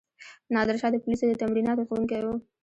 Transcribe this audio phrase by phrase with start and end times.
[0.53, 2.35] نادرشاه د پولیسو د تمریناتو ښوونکی وو.